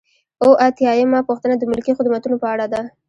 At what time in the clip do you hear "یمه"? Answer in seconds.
0.99-1.19